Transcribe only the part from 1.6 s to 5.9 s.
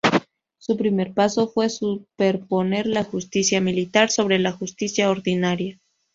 superponer la Justicia Militar sobre la justicia ordinaria.